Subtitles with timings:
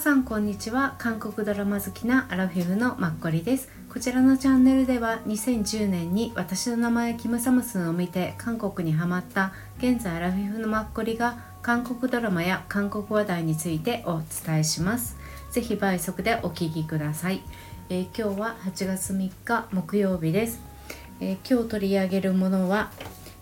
[0.00, 0.94] さんこんにちは。
[0.96, 3.68] 韓国ドラマ好きなアラフィフのマッコリです。
[3.92, 15.18] こちらのチャンネルでは2010年に私の名前キムサムスンを見て韓国にハマった現在アラフィフのマッコリが韓国ドラマや韓国話題についてお伝えします。
[15.50, 17.42] ぜひ倍速でお聞きください、
[17.90, 20.62] えー、今日は8月3日木曜日です、
[21.20, 22.90] えー、今日取り上げるものは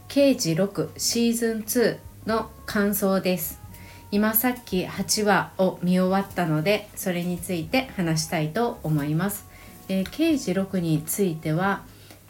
[0.09, 3.68] 刑事6シーズン2の感想です。
[4.11, 9.47] 今さっき8話を見終わったのでそれについて話したいと思います。
[9.89, 11.83] えー、刑事6については、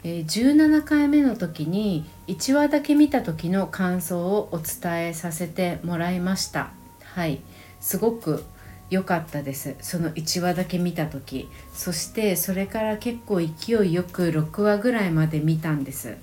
[0.05, 6.71] えー、17回目の時に1話だけ見た時の感想をお伝えさせてもらいました。
[7.05, 7.41] はい
[7.81, 8.45] すごく
[8.91, 16.17] 良かったですその1話だけ見た時そしてそれから結構勢いよく6話ぐらいまで見たんです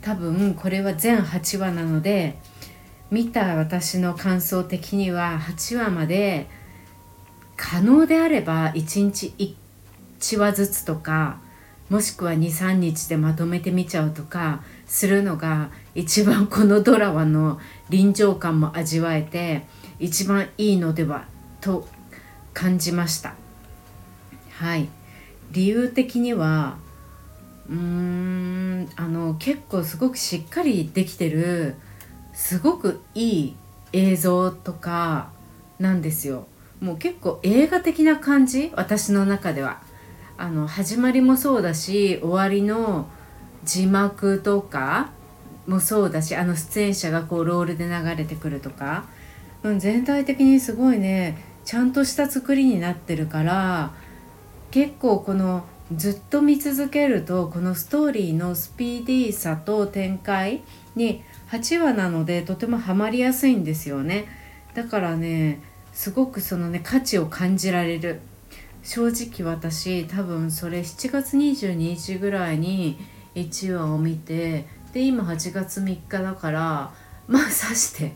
[0.00, 2.38] 多分これは全8話なので
[3.10, 6.48] 見た私の感想的には8話まで
[7.56, 9.56] 可能であれば1日
[10.18, 11.38] 1話ずつとか
[11.88, 19.66] もしくは23日でまとめて見ちゃうとかするのが一番このドラマの臨場感も味わえて
[20.00, 21.26] 一番いいのでは
[21.60, 21.86] と
[22.52, 23.34] 感じました。
[24.50, 24.88] はい。
[25.52, 26.76] 理由的には
[27.68, 31.76] うーんあの結構すごくしっかりできてる
[32.36, 33.56] すごくいい
[33.94, 35.30] 映像とか
[35.80, 36.46] なんですよ。
[36.80, 38.70] もう結構映画的な感じ？
[38.76, 39.80] 私の中では。
[40.36, 43.08] あの始まりもそうだし終わりの
[43.64, 45.10] 字幕とか
[45.66, 49.06] もそうだしあの出演者がこうロールで流れてくるとか、
[49.62, 53.94] うん、全体的にすごいねちゃんとした作りになってるから
[54.70, 55.64] 結構この
[55.94, 60.62] ずっと見続けるとこのストーリーのスピーディーさと展開
[60.96, 64.26] に8話なのでとてもハマりやすいんですよね。
[64.74, 65.60] だからね
[65.92, 68.20] すごくそのね価値を感じられる。
[68.82, 72.98] 正直私多分それ7月22日ぐらいに
[73.34, 76.92] 1話を見てで今8月3日だから
[77.26, 78.12] まあさして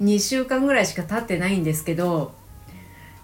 [0.00, 2.32] 2週間ぐらいしか経ってないんですけど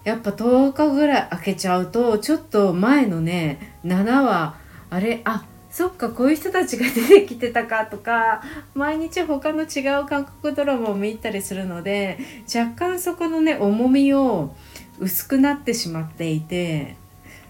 [0.03, 4.55] やっぱ10日ぐらい空けちゃうとちょっと前のね7話
[4.91, 8.43] あれあそっかこういう人たちが出てきてたかとか
[8.75, 14.55] 毎日他の違う韓国ドラマを見たりするので若干そこのね重みを
[14.99, 16.95] 薄くなってしまっていて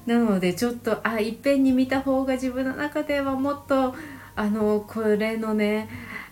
[0.05, 3.93] なのでちょっとあいっぺんに見た方が自分の中ではもっと
[4.37, 5.89] あのこれのね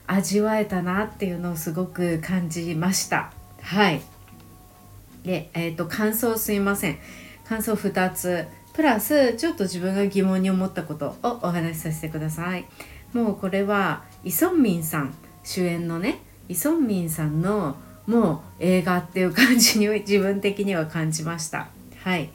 [0.07, 3.33] 味わえたなっていうのをすごく感じました。
[3.61, 4.01] はい。
[5.23, 6.99] でえっ、ー、と感想すいません。
[7.43, 8.47] 感想2つ。
[8.73, 12.65] プラスちょっと自分が疑問に思ったことをお話しさせてください。
[13.13, 17.75] もうこれはイ・ソンミンさん主演のねイ・ソンミンさんの
[18.07, 21.67] もう映画っていう感じに 自分的には感じました。
[22.03, 22.29] はい。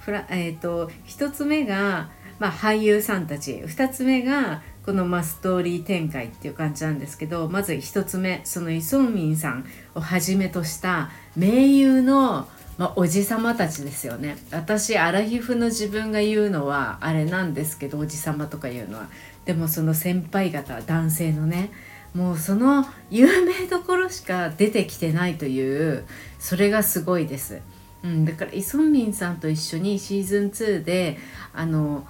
[0.00, 3.62] フラえっ、ー、と1つ目が、まあ、俳優さんたち。
[3.66, 9.64] 2つ目がこの、まストーリー展開っていう感じなんですけどまず1つ目そのイ・ソンミンさん
[9.94, 12.48] をはじめとした名優の
[12.78, 14.36] まあ、おじさまたちですよね。
[14.50, 19.08] 私アラヒフの自分が言うのはあれなんですけどおじさまとか言うのは。
[19.44, 21.70] でもその先輩方男性のね。
[22.14, 26.04] もうその有名どころしか出てきてないという
[26.38, 27.62] それがすごいです、
[28.04, 31.18] うん、だからイ・ソンミンさんと一緒にシーズン2で
[31.54, 32.06] あの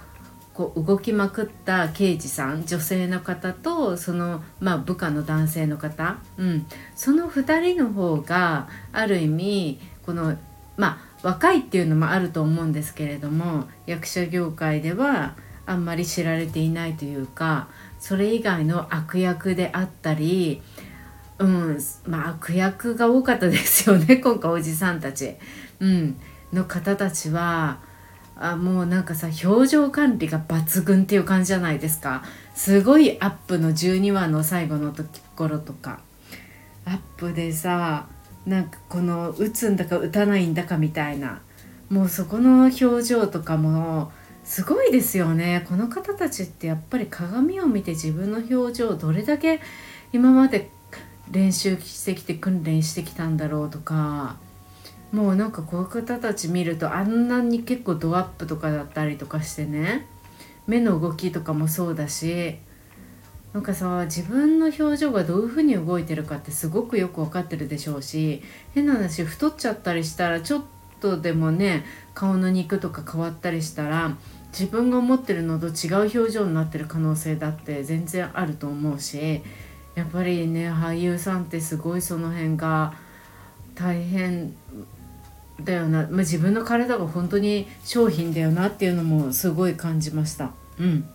[0.53, 10.37] こう動きまくった刑事さん女性の方とその、まあ、部下の男性の方、うん、その2人の方がある意味この
[10.77, 15.35] まあ若いっていうのもあると思うんですけれども役者業界では
[15.65, 17.69] あんまり知られていないというか
[17.99, 20.61] それ以外の悪役であったり
[21.39, 25.35] うんまあ悪役が多かったですよね 今回おじさんたち、
[25.79, 26.17] うん、
[26.51, 27.79] の方たちは
[28.35, 32.23] あもうなんかさ表情管理が抜群っていう感じじゃないですか。
[32.55, 35.03] すごいアップの12話の最後のと
[35.35, 35.99] ころとか。
[36.85, 38.07] アップでさ
[38.45, 41.41] なんかこの打つんだか打たないんだかみたいな。
[41.89, 44.11] もうそこの表情とかも
[44.43, 45.65] すごいですよね。
[45.69, 49.61] この方たちってやっぱり鏡を見て自分の表情をどれだけ
[50.11, 50.69] 今まで
[51.31, 54.37] 練習してきて訓練してきたんだろうとか。
[55.11, 60.07] もうなんかこういう方たち見るとあんなに結構ドアップとかだったりとかしてね。
[60.65, 62.57] 目の動きとかもそうだし。
[63.53, 68.41] なんかさ自分の表情がどういう風に動いてるかってすごくよく分かってるでしょうし
[68.73, 70.63] 変な話太っちゃったりしたらちょっ
[70.99, 71.85] とでもね
[72.15, 74.17] 顔の肉とか変わったりしたら
[74.51, 79.41] 自分が思ってるのと違う表情になってる可能性だって全然あると思うし
[79.93, 82.93] やっぱりね俳優さんってすごいその辺が
[83.75, 84.55] 大変
[85.63, 90.51] だよな、まあ、自分の体が本当に商品だよなっていうのもすごい感じました。
[90.79, 91.07] うん。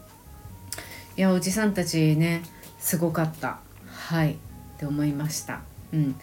[1.18, 2.42] いやおじさんたちね
[2.78, 3.58] すごかった。
[3.88, 4.34] はい。
[4.34, 4.36] っ
[4.78, 5.62] て思いました。
[5.92, 6.14] うん。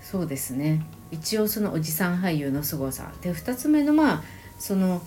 [0.00, 0.86] そうですね。
[1.10, 3.10] 一応そのおじさん俳優の凄さ。
[3.20, 4.22] で2つ目のまあ
[4.60, 5.02] その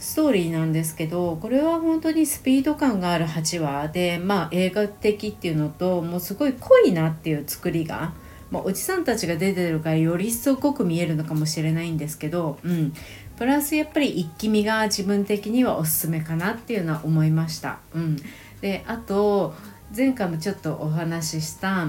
[0.00, 3.86] ストーリーなんですけどこれは本当にスピード感がある8話。
[3.86, 8.14] でまあ映画的っていうのともうすごい濃いなっていう作りが、
[8.50, 12.92] まあ、おじさんたちが出てるからより一層濃く見えるのかもしれないんですけど、うん、
[13.36, 17.78] プラスやっぱり一気見が自分的にはおすすめかなっていうのは思いました。
[17.94, 18.16] うん、
[18.60, 19.54] であと
[19.96, 21.88] 前回もちょっとお話しした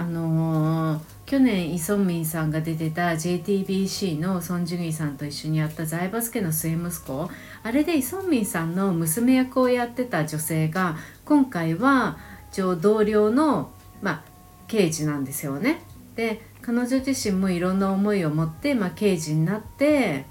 [0.00, 7.28] あのー、去年イ・ソンミンさんが出てた JTBC のソン・ジュギさんと一緒にやった財閥家の末息子
[7.64, 12.16] あれでイ・ソンミンさんの娘役をやってた女性が今回は
[12.80, 14.22] 同僚の、まあ、
[14.68, 15.82] 刑事なんですよね。
[16.14, 20.26] で彼女自身もいろんな思いを持って、まあ、刑事になって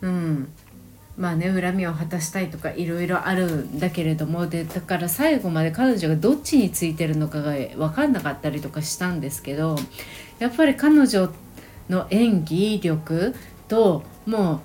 [0.00, 0.52] うん
[1.16, 9.76] まあね恨みを果たしたいとかいろいろあるんだけれどもでだから最後まで彼女がどっちについてるのかが分かんなかったりとかしたんですけど
[10.38, 11.32] やっぱり彼女
[11.88, 13.34] の演技力
[13.68, 14.60] とも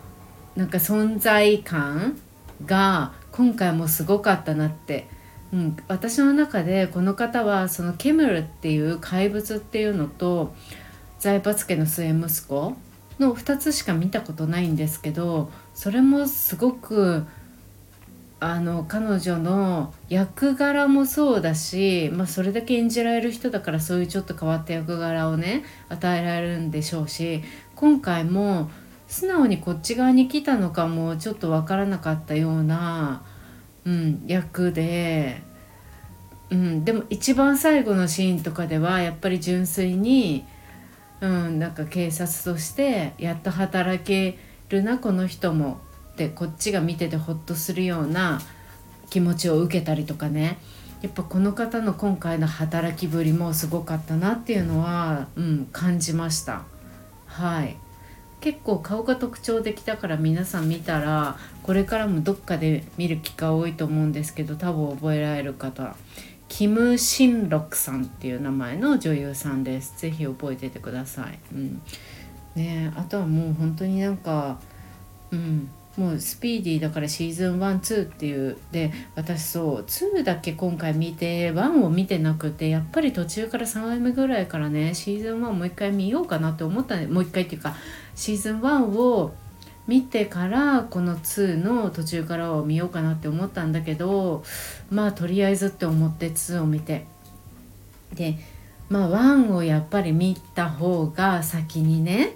[0.55, 2.17] うなんか存在感
[2.65, 5.07] が今回もすごかったなって、
[5.53, 10.53] うん、私の中でこの方はそのケムルっていう怪物っていうのと
[11.19, 12.75] 財閥家の末息子
[13.21, 17.25] の2つしか見たことないんですけどそれもすごく
[18.43, 27.43] あの彼女の役柄もそうだし、まあ、それだけ演じられる人だからそういうちょっと変わった役柄をね与えられるんでしょうし
[27.75, 28.71] 今回も
[29.07, 33.21] 素直にこっち側に来たのかもちょっと分からなかったような、
[33.85, 35.43] うん、役で、
[36.49, 40.45] うん、でも一番最後のシーンとかではやっぱり純粋に
[41.21, 44.37] うん、なんか警察としてやっと働け
[44.69, 45.79] るなこの人も。
[46.11, 48.41] ってこっちが見ててほっとするような
[49.09, 50.59] 気持ちを受けたりとかね。
[51.01, 56.63] やっぱこの方の今回の働きぶりもすごかったなっていうのは、うん、感じました。
[57.25, 57.75] はい。
[58.39, 65.95] 結構顔が特徴的だから皆さん見たらこれからもどっかで見る機会多いと思うんですけど多分覚えられる方。
[66.51, 69.97] キム・シンロクさんっていう名前の女優さんです。
[69.97, 71.39] ぜひ覚えててください。
[71.53, 71.81] うん、
[72.55, 74.59] ねあとはもう本当になんか、
[75.31, 87.77] うん、もうスピーディーだからシーズン12っていうで私そう2だけ今回見て1を見てなくてやっぱり途中から3話目ぐらいからねシーズン1もう一回見ようかなって思ったもう一回っていうか
[88.13, 89.33] シーズン1を
[89.87, 94.43] 見てからこの2の途中からを見ようかなって思ったんだけど
[94.89, 97.05] まあとりあえずって思って2を見て。
[98.13, 98.37] で
[98.89, 102.35] まあ1をやっぱり見た方が先にね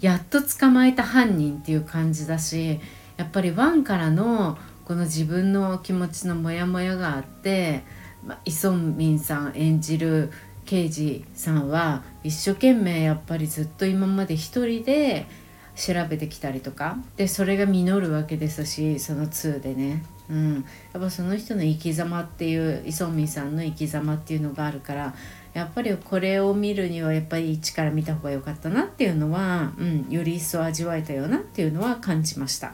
[0.00, 2.80] やっと捕まえた犯人っていう感じだし
[3.16, 7.84] やっぱり1からのこの自分の気持ちのモヤモヤがあって、
[8.26, 10.32] まあ、イ・ソンミンさん演じる
[10.64, 15.26] 刑事さんは一生懸命やっぱりずっと今まで一人で
[15.74, 16.98] 調べてきたりとか。
[17.16, 20.54] でそれが実るわけですしその2でね、うん、
[20.92, 25.14] やっぱその人の生き様っていうイ・ソンミンさんの生き様っていうのがあるから
[25.54, 32.72] やっぱりこれを見るにはやっぱり一から見た方が良かったなっていうのは、うん、より一層味わえたよなっていうのは感じました。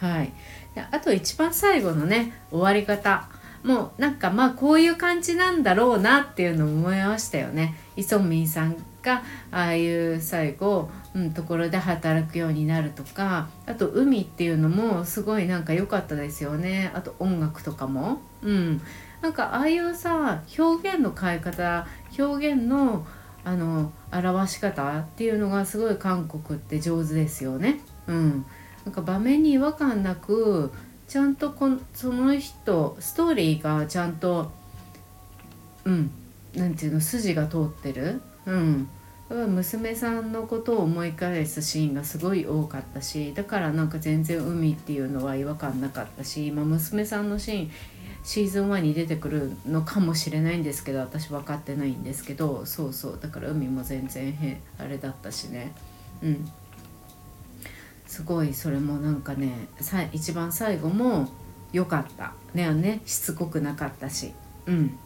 [0.00, 0.32] はい、
[0.74, 3.28] であと一番最後のね終わり方。
[3.66, 7.74] もうなんかまあこういう感じなんだろうなっていうのを思いましたよね。
[7.96, 18.20] イ・ソンミンさんがああいう最後、うん、ところで働くようになるとかあと海っていうのもすごいなんか良かったですよねあと音楽とかも。
[18.42, 18.80] うん
[19.20, 23.04] なんかああいうさ表現の変え方表現の
[23.44, 27.80] あの表し方っていうのがすごい韓国って上手ですよね。
[28.06, 28.44] うん、
[28.84, 30.72] なんか場面に違和感なく
[31.08, 34.50] ちゃんとこその人ストーリーがちゃんと
[35.84, 36.10] うん
[36.54, 38.88] なんていうの筋が通ってる、うん、
[39.28, 47.70] 娘さんのことを思い返すシーンがすごい多かったしだからなんか全然海っていうのは違和感なかったし今娘さんのシーン
[48.24, 55.72] シーズン1に出てくるのかもしれないんですけど私分かってないんですけどそうそうだから海も全然へあれだったしね。
[56.22, 56.50] うん。
[58.06, 61.28] すごいそれもなんかねさ一番最後も
[61.72, 62.32] 良かった。
[62.54, 63.02] ねね。
[63.04, 64.32] しつこくなかったし。
[64.66, 64.98] うん。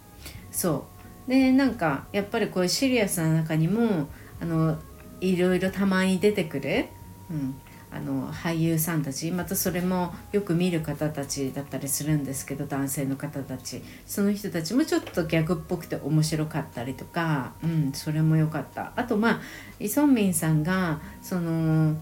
[0.51, 0.87] そ
[1.27, 1.31] う。
[1.31, 4.09] でなんかやっぱりこういうシリアスな中にも
[4.41, 4.79] あの
[5.21, 6.87] いろいろたまに出てくる、
[7.31, 7.55] うん、
[7.91, 9.31] あの俳優さんたち。
[9.31, 13.83] またそれもよく見る方たちだったりするんですけど男性の方たち。
[14.07, 18.93] その人たちもちょっとギャグっぽくて面白かったりとか、うん、それも良かった。
[18.97, 19.41] あとまあ
[19.79, 21.97] イ・ソンミンさんがその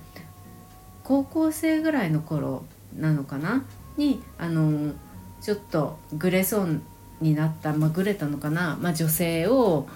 [1.08, 3.64] 高校生ぐらいの頃なのかな？
[3.96, 4.92] にあの
[5.40, 6.80] ちょっとグレそう
[7.22, 9.88] になった、まあ、グレたのかな、まあ、女性を、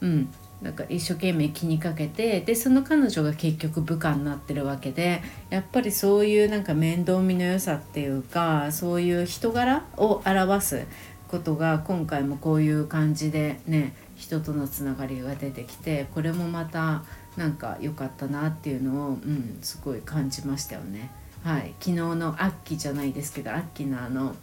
[0.00, 10.86] うん、なんか一生懸命気にかけてでその彼女が結局部下になってるわけでやっぱりそういうなんか面倒見の良さっていうかそういう人柄を表す
[11.26, 17.02] ことが今回もこういう感じでね人とのつながりが出てきてこれもまた
[17.40, 21.10] なんか良かったなっていうのを、うん、すごい感じましたよね。
[21.42, 24.34] はい、昨日のアッキーじゃないですけどアッキーのあの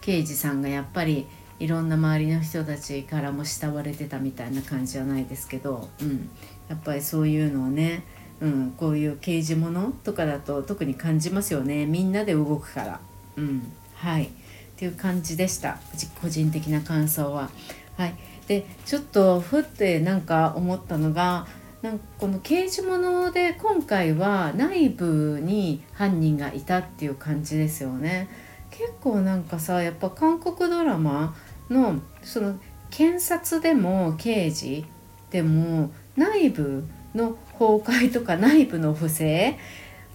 [0.00, 1.28] 刑事さんがやっぱり
[1.60, 6.28] いろんな周りの人たちからも慕われてたみたいな感じじゃないですけど、うん、
[6.68, 8.02] やっぱりそういうのをね、
[8.40, 11.86] うん、こういう刑事ものとかだと特に感じますよね。
[11.86, 13.00] みんなで動くから。
[13.36, 14.24] うん、はい。
[14.24, 14.28] っ
[14.76, 15.78] ていう感じでした。
[16.20, 17.48] 個人的な感想は。
[17.96, 18.14] はい、
[18.46, 21.46] でちょっとふってなんか思ったのが
[21.82, 28.28] なんかこの刑事もので今回は内部に犯人がいたっていう感じですよね。
[28.70, 31.36] 結構なんかさやっぱ韓国ドラマ
[31.70, 32.58] のその
[32.90, 34.84] 検察でも刑事
[35.30, 36.84] でも内部
[37.14, 39.56] の崩壊とか内部の不正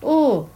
[0.01, 0.49] を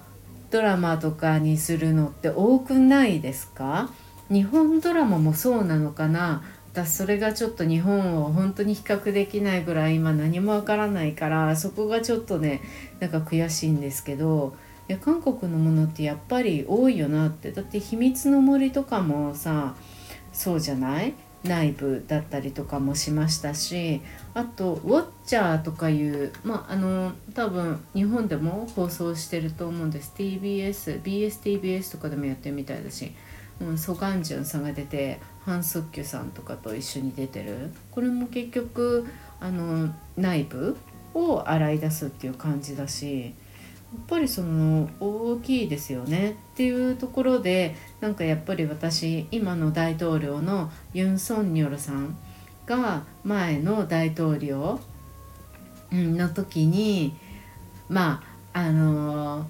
[0.51, 3.89] ドラマとかにするのって多くないですか？
[4.29, 6.43] 日本ドラマもそうなのかな？
[6.73, 12.61] 私それがちょっと日本を本当に比較できないぐらい今何もわからないからそこがちょっとね
[12.99, 14.55] なんか悔しいんですけど
[14.89, 17.51] いや韓国のものってやっぱり多いよなって。
[17.51, 19.75] だって「秘密の森」とかもさ
[20.33, 21.13] そうじゃない？
[21.43, 24.01] 内部だったりとかもしましたし
[24.33, 30.13] あと「ウォッチャー」とかいうまああの多分日本でも放送してると思うんです。
[30.17, 33.11] TBSBSTBS とかでもやってるみたいだし、
[33.59, 37.71] うん、ソ・ガンジュンさんが出てハン・ソッキュさんとかと一緒に出てる。
[37.91, 39.07] これも結局
[39.39, 40.77] あの内部
[41.13, 43.29] を洗い出すっていう感じだしや
[44.01, 46.31] っぱりその大きいですよね。
[46.53, 52.17] っていうところでなんかやっぱり私今の大統領のユン・ソンニョルさん
[52.65, 54.79] が前の大統領
[55.91, 57.15] の時に
[57.89, 59.45] まああの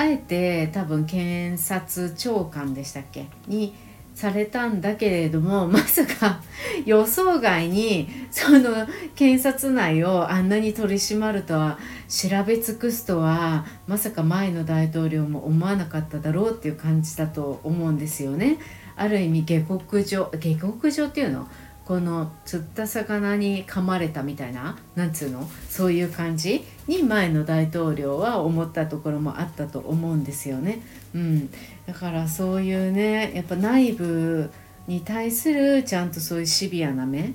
[0.00, 3.74] あえて多分検察長官でしたっけに
[4.14, 6.40] されたんだけれども まさか
[6.86, 11.78] 予想外にその検察内をあんなに取り締まるとは
[12.08, 18.56] 調べ尽くすとはまさか前の大統領も思わなかっただろうっていう感じだと思うんですよね。
[18.96, 21.46] ある意味下克上下克上っていうの？
[21.84, 25.48] この釣った魚に噛まれたみたいななんつうの？
[25.68, 30.82] そういう感じに前の大統領は思ったところもあったと思うんですよね。
[31.14, 31.50] うん、
[31.86, 34.50] だからそういうねやっぱ内部
[34.86, 37.32] に対するちゃんとそういうシビアな目っ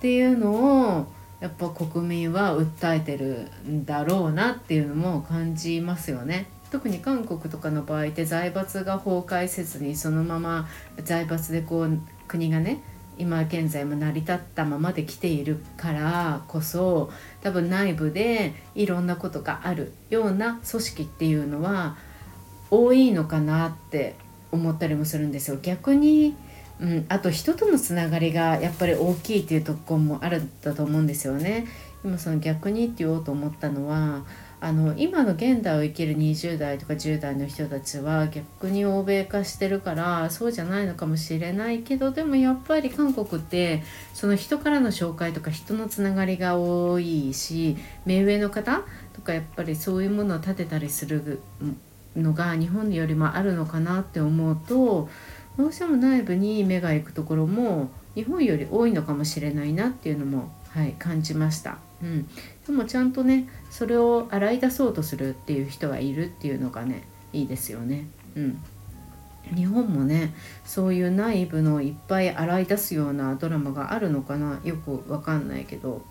[0.00, 1.06] ていうのを
[1.40, 6.46] やっぱ国民は訴えてるんだろうなっていうのも感じますよね。
[6.72, 10.66] 特に韓国とかの場合って財閥が崩壊せずにそのまま
[11.04, 12.82] 財閥でこう国がね
[13.18, 17.10] 今現在も成り立ったままで来ているからこそ
[17.42, 21.96] 多分内部でいろんなことがあるような組織っていうのは
[22.70, 24.14] 多いのかなって
[24.50, 25.58] 思ったりもするんですよ。
[25.62, 26.34] 逆に
[26.80, 31.66] うん、あと人とのつながりがやっぱり大きいっていうとこもあるんだと思うんですよね。
[32.04, 34.24] 今その逆にって言おうと思ったのは
[34.64, 43.82] あの今の現代を生きる20代とか10代の人たちは逆に欧米化してるからそうじゃないのかもしれないけどでもやっぱり韓国って
[44.14, 47.76] その人からの紹介とか人のつながりが多いし
[48.06, 48.82] 目上の方
[49.14, 51.40] とかやっぱりそういうものを立てたりする
[52.14, 55.08] のが日本よりもあるのかなって思うと
[55.58, 61.78] どうしても内部に目が行くところも日本より多いのかもしれないなっていうのも、はい、感じました。
[62.02, 62.28] うん、
[62.66, 67.02] でもちゃんとねそれを洗い出そうとするっていう人がいるっていうのがね
[67.32, 68.06] いいですよね。
[68.36, 68.62] うん、
[69.54, 74.60] 日本もねそういう内部のいっぱい洗い出すようなドラマがあるのかな？
[74.64, 76.02] よくわかんないけど。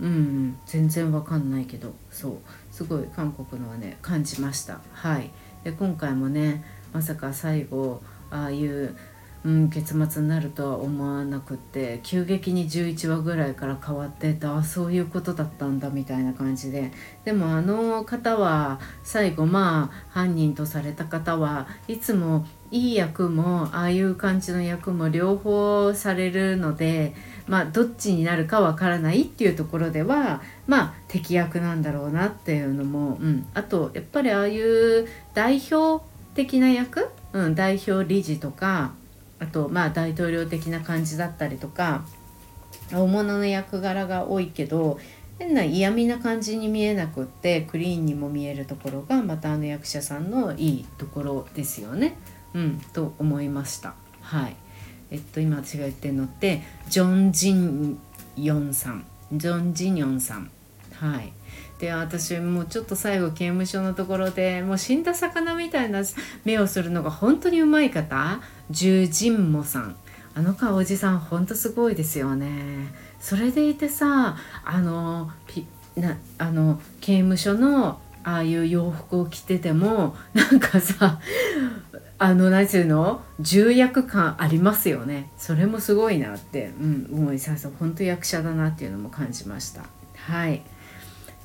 [0.00, 0.58] うん。
[0.66, 1.94] 全然わかんないけど。
[2.10, 2.34] そう。
[2.70, 4.80] すごい韓国のはね感じました。
[4.92, 5.30] はい。
[5.64, 8.96] で今回もねまさか最後ああいう
[9.42, 16.92] うん、結末になるとは思わなくって急激に11話ぐらいから変わってたあそういうことだったんだみたいな感じで。
[17.24, 27.14] でもあの方は最後まあ犯人とされた方はいつもいい役もああいう感じの役も両方されるので
[27.48, 36.04] まあどっちになるかわからないっていうところではまあ敵役なんだろうなっていうのも、うん、あとやっぱりああいう代表
[36.34, 38.92] 的な役、うん、代表理事とか
[39.40, 42.04] あとまあ大統領的な感じだったりとか
[42.92, 44.98] 大物の役柄が多いけど
[45.38, 52.18] 変な嫌味な感じに見えなくってクリーンにも見えるところがまたあの役者さんのいいところですよね。
[52.52, 53.94] うん、と思いました。
[54.20, 54.56] はい。
[55.10, 57.98] えっと今私が言ってるのってジョン・ジン
[58.36, 60.50] ヨンさんジョン・ジンヨンさん。
[61.00, 61.32] はい。
[61.78, 66.02] で私もうちょっと最後刑務所のところでもう死んだ魚みたいな
[66.44, 68.40] 目をするのが本当にうまい方？
[68.70, 69.96] ジュージンモさん。
[70.34, 72.92] あの顔おじさんほんとすごいですよね。
[73.18, 75.66] それでいてさあのピ
[75.96, 81.18] なあの刑務所のああいう洋服を着ててもなんかさ
[82.18, 83.22] あの何て言うの？
[83.40, 85.30] 重役感ありますよね。
[85.38, 89.84] それもすごいなって、うん、思いさせ本当役者だなっていうのも感じました。
[90.16, 90.62] はい。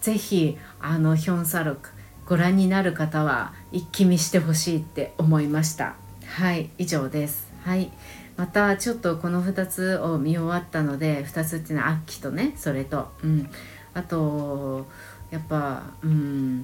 [0.06, 1.90] 是非あのヒョン・サルク
[2.28, 5.96] ご覧になる方は一気見してほしいって思いました。
[6.28, 7.52] はい以上です。
[7.64, 7.92] はい。
[8.38, 13.14] またちょっとこの2つを見終わったので2つっていうのは秋とねそれと。
[13.24, 13.50] うん。
[13.96, 14.86] あと
[15.32, 16.64] やっぱうん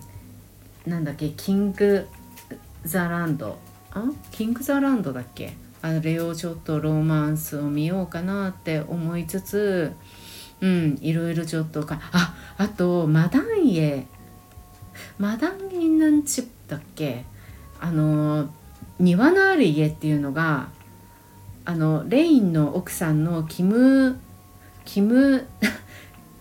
[0.85, 2.05] なんだっけキング・
[2.85, 3.57] ザ・ランド。
[3.91, 4.03] あ？
[4.29, 5.55] キング・ザ・ランドだっけ？
[5.81, 9.93] あれをちょっとロマンスを見ようかなって思いつつ
[10.61, 14.05] うんいろいろちょっとかああとマダンイ
[15.17, 17.25] マダンイなんちだっけ？
[17.79, 18.49] あの
[18.99, 20.69] 庭のある家っていうのが
[21.65, 24.19] あのレインの奥さんのキム
[24.85, 25.47] キム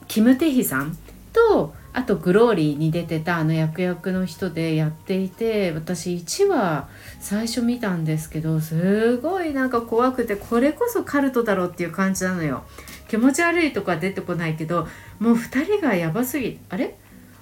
[0.07, 0.97] キム・ テヒさん？
[1.33, 6.89] とあとグローリーに出てたあの役役の人でやっていて私1話
[7.21, 12.65] 最初見たんですけどすごいなんか怖くてこれこそカルトだろうっていう感じなのよ。
[13.11, 14.87] 気持ち悪いとか出てこないけど
[15.19, 16.95] もう2人がやばすぎあれ？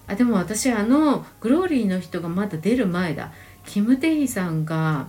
[0.07, 3.33] あでも私あのグローリーの人がまだ出る前だ。
[3.67, 5.09] キム・テヒさんが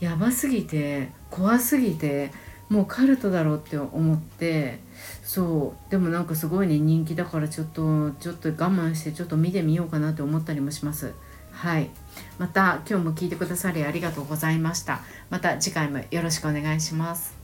[0.00, 2.30] やばすぎて怖すぎて
[2.70, 4.80] もうカルトだろうって思って
[5.22, 5.90] そう。
[5.90, 11.12] でもなんかすごいね人気だからちょっとちょっと我慢してちょっと見てみようかなって思ったりもします。
[11.52, 11.90] はい。
[12.38, 15.02] また今日も聞いてくださりありがとうございました。
[15.28, 17.37] また次回もよろしくお願いします。